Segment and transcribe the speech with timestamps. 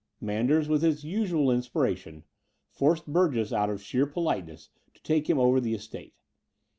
[0.19, 2.23] Manders, with his usual inspiration,
[2.71, 6.15] forced Burgess out of sheer politeness to take him over the estate.